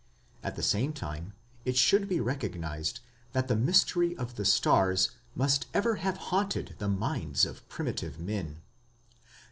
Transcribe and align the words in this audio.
At 0.41 0.55
the 0.55 0.63
same 0.63 0.93
time 0.93 1.33
it 1.63 1.77
should 1.77 2.07
be 2.09 2.19
recognized 2.19 3.01
that 3.33 3.47
the 3.47 3.55
mystery 3.55 4.17
of 4.17 4.33
the 4.35 4.45
stars 4.45 5.11
must 5.35 5.67
ever 5.75 5.97
have 5.97 6.17
haunted 6.17 6.73
the 6.79 6.89
minds 6.89 7.45
of 7.45 7.69
primitive 7.69 8.19
men. 8.19 8.63